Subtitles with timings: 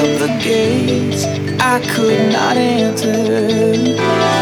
[0.00, 1.24] Of the gates
[1.60, 3.94] I could not enter.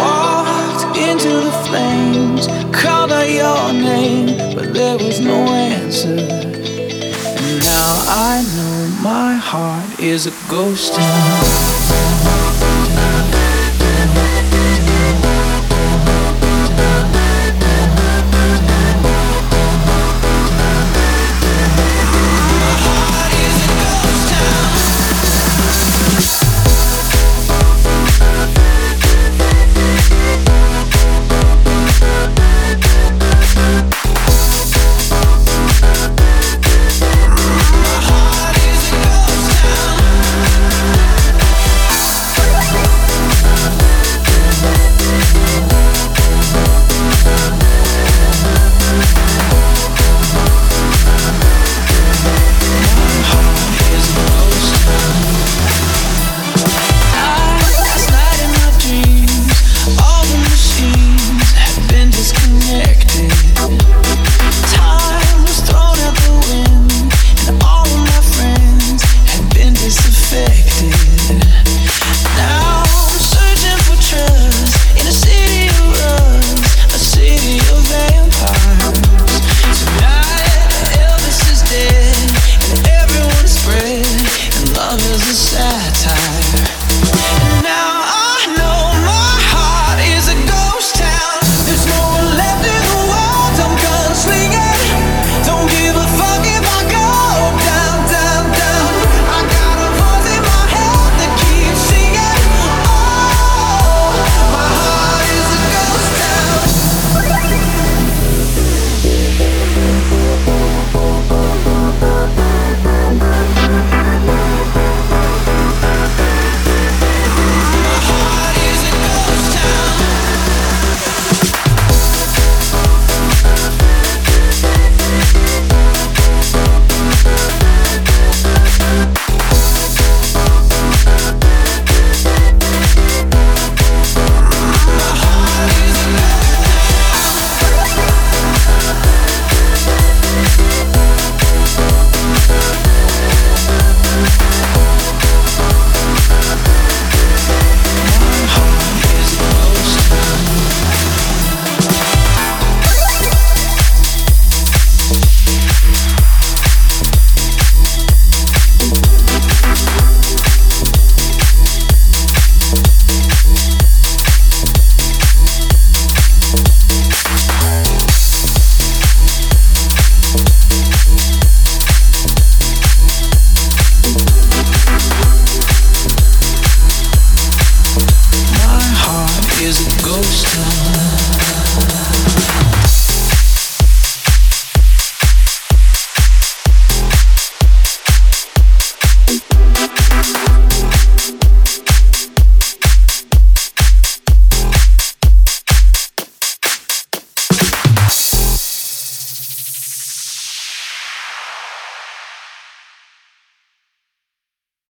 [0.00, 6.18] Walked into the flames, called out your name, but there was no answer.
[6.18, 11.73] And now I know my heart is a ghost town.